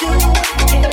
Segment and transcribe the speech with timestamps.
[0.00, 0.87] do it.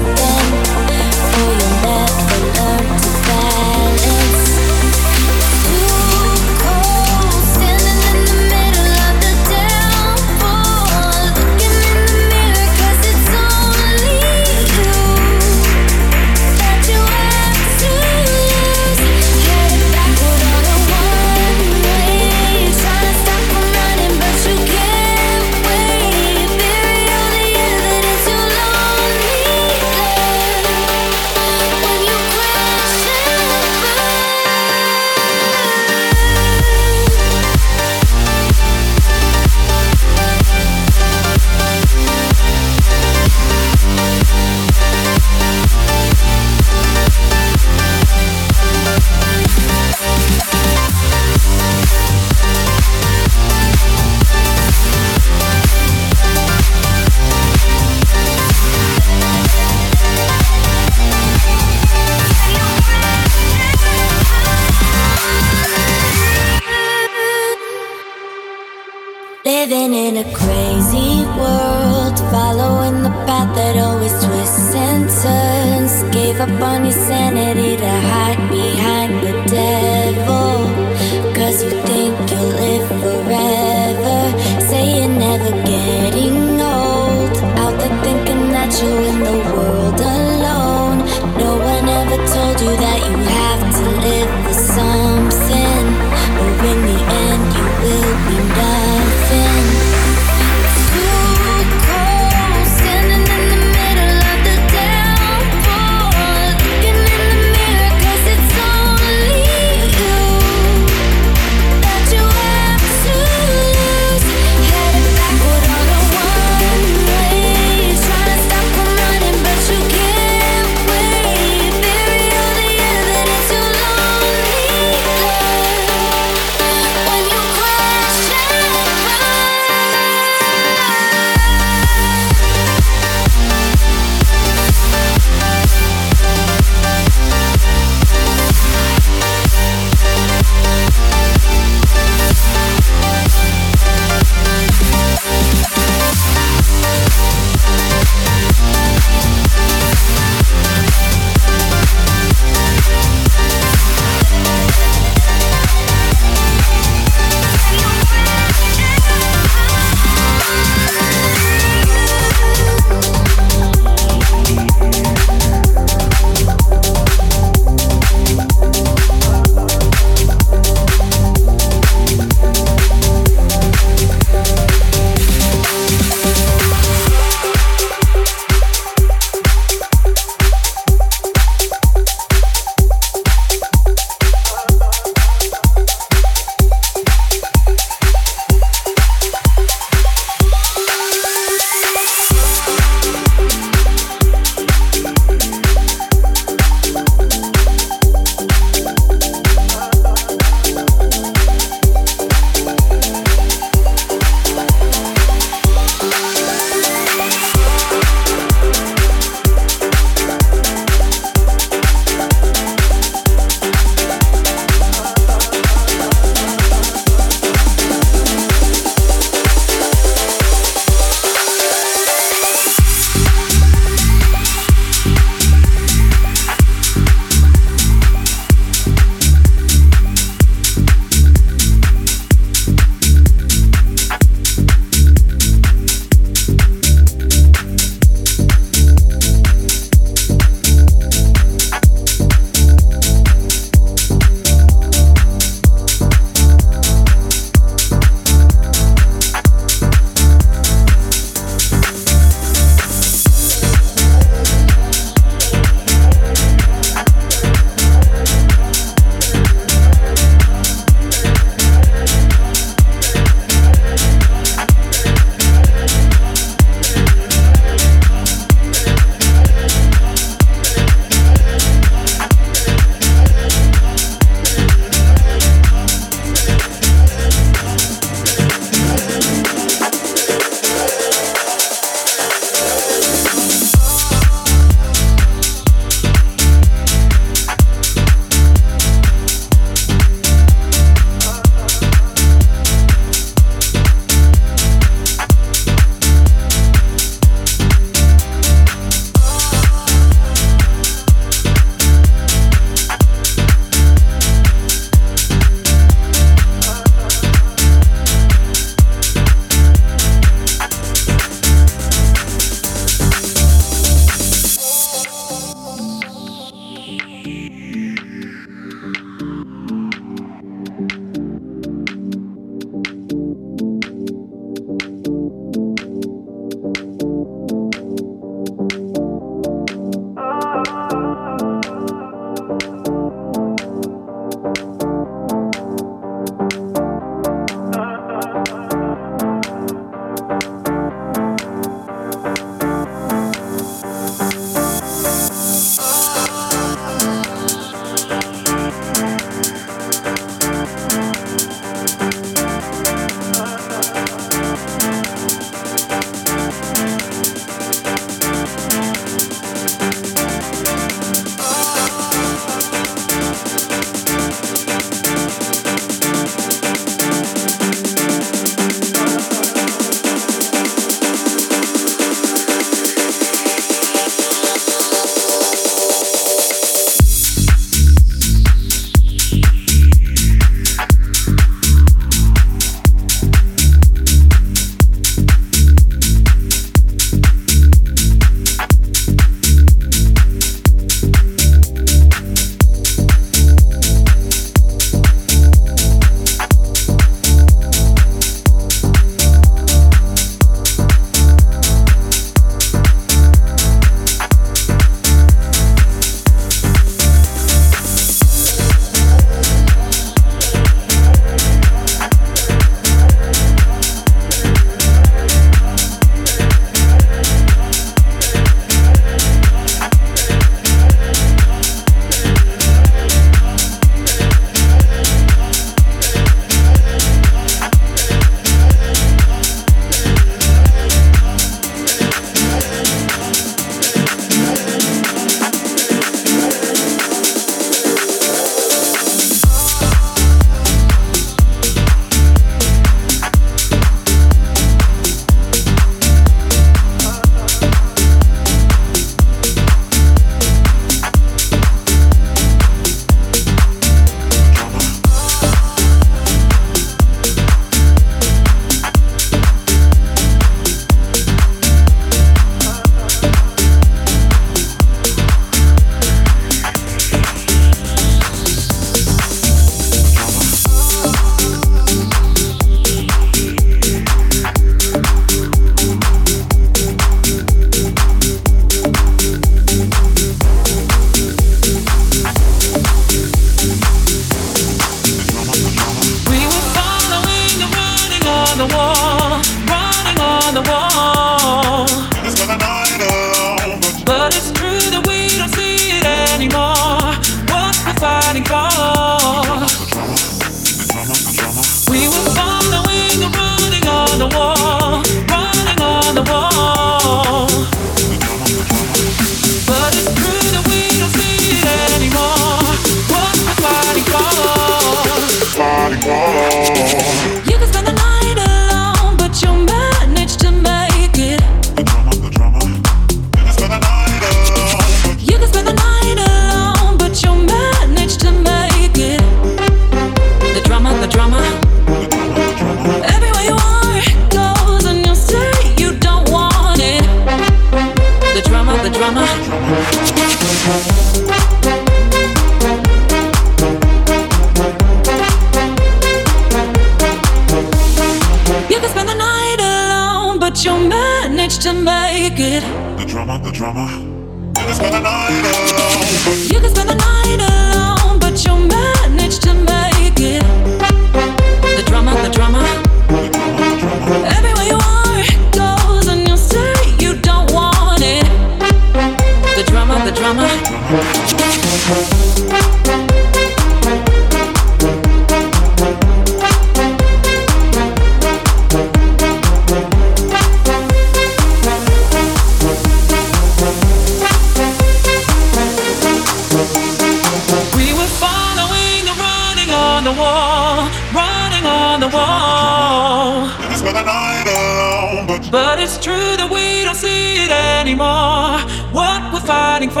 [591.12, 593.48] running on the wall.
[593.70, 598.58] It's been a night alone, but, but it's true that we don't see it anymore.
[598.92, 600.00] What we're fighting for.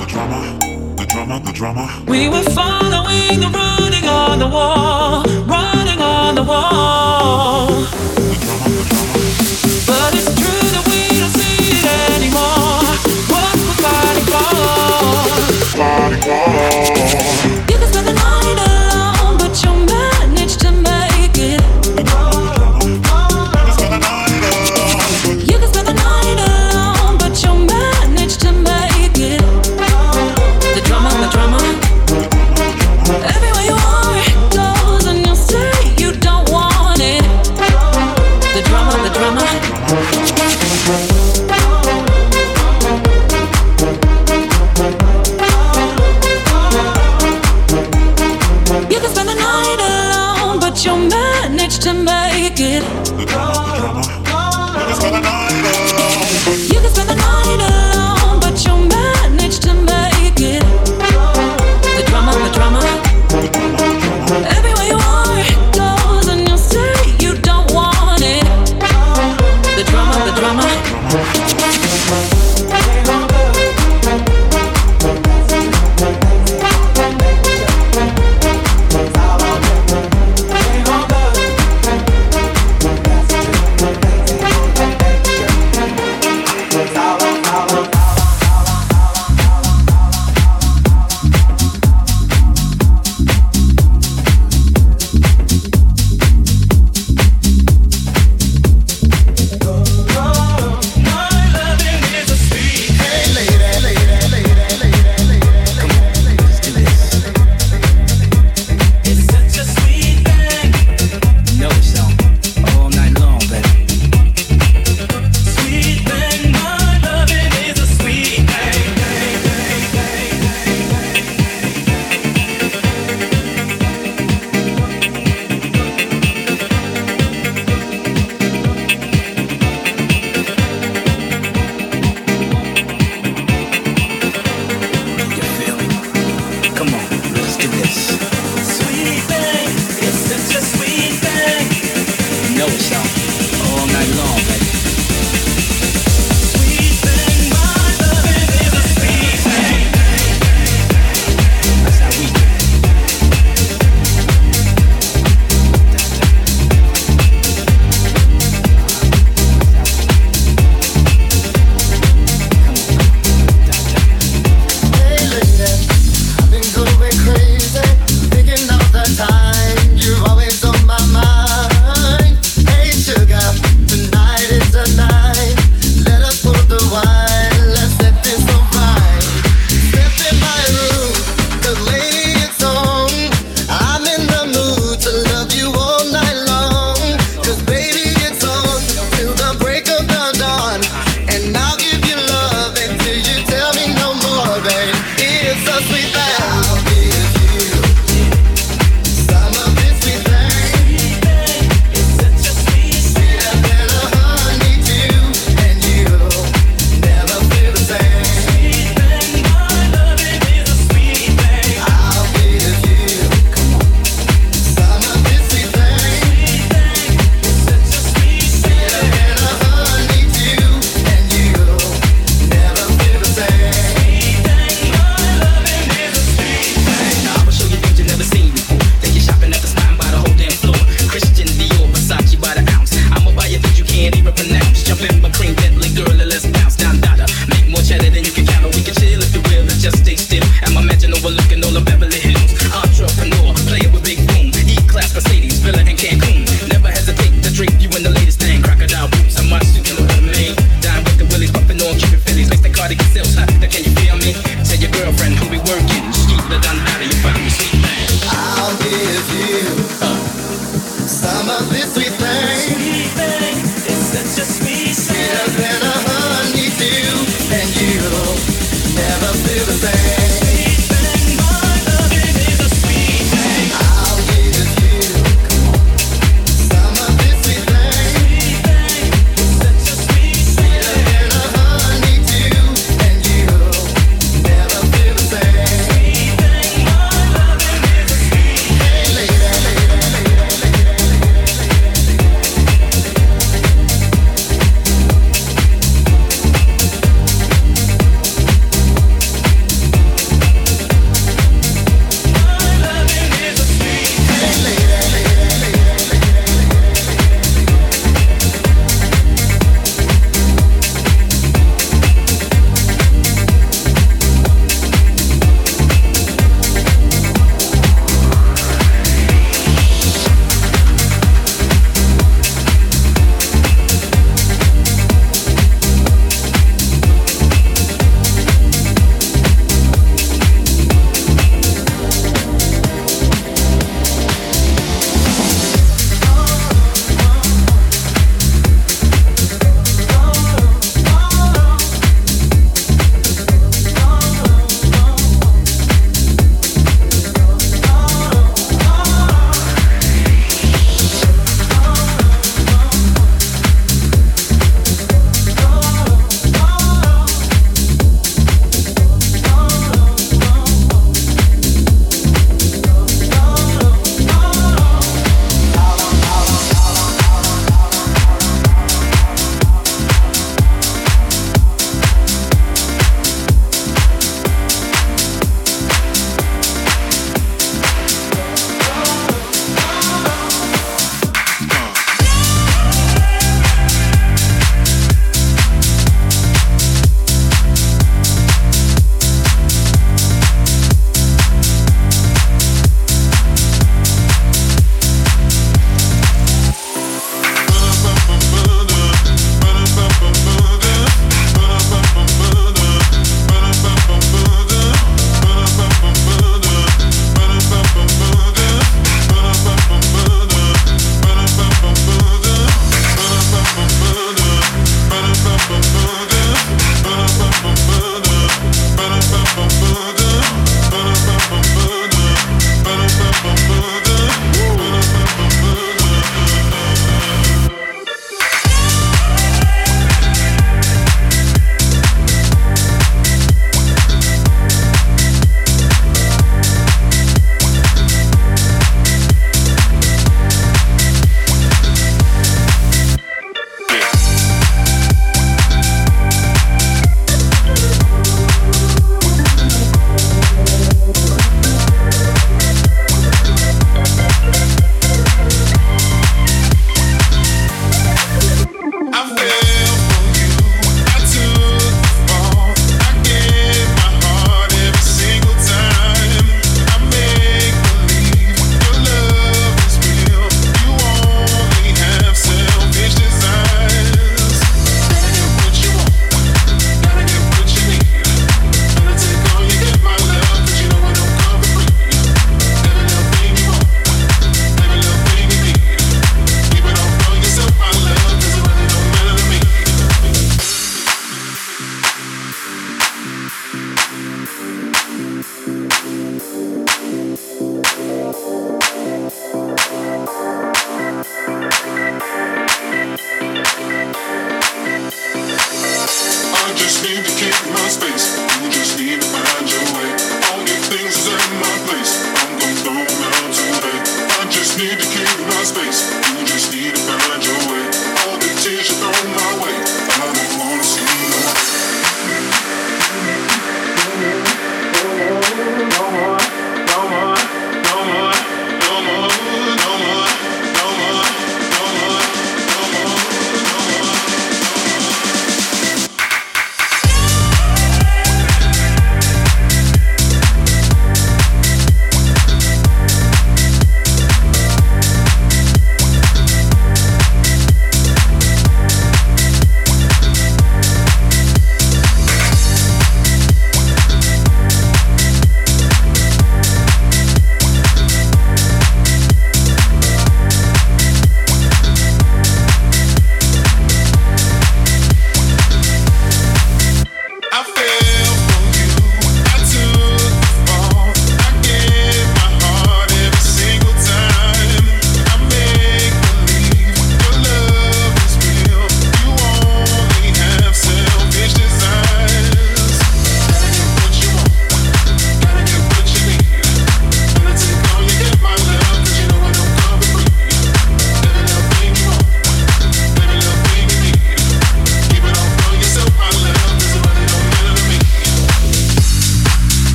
[0.00, 0.40] The drama,
[0.96, 2.04] the drama, the drama, the drama.
[2.06, 7.86] We were following the running on the wall, running on the wall.